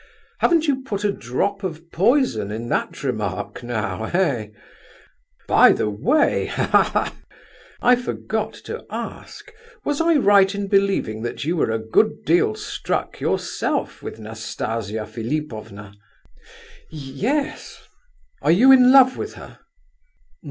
[0.39, 4.47] Haven't you put a drop of poison in that remark now, eh?
[5.47, 9.53] By the way—ha, ha, ha!—I forgot to ask,
[9.85, 15.05] was I right in believing that you were a good deal struck yourself with Nastasia
[15.05, 15.93] Philipovna."
[16.89, 17.87] "Ye yes."
[18.41, 19.59] "Are you in love with her?"